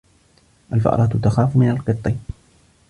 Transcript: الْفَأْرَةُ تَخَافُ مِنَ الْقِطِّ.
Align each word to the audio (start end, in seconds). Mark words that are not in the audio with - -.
الْفَأْرَةُ 0.73 1.19
تَخَافُ 1.23 1.55
مِنَ 1.55 1.69
الْقِطِّ. 1.71 2.13